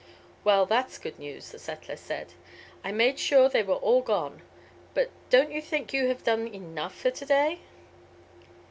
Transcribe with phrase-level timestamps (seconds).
[0.43, 2.33] "Well, that's good news," the settler said.
[2.83, 4.41] "I made sure they were all gone.
[4.95, 7.59] But don't you think you have done enough for to day?"